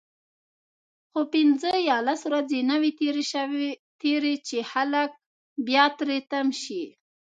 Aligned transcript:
خو 1.11 1.19
پنځه 1.33 1.71
یا 1.89 1.97
لس 2.07 2.21
ورځې 2.29 2.59
نه 2.69 2.75
وي 2.81 2.91
تیرې 4.01 4.35
چې 4.47 4.57
خلک 4.71 5.09
بیا 5.67 5.85
تری 5.97 6.19
تم 6.31 6.47
شي. 6.61 6.83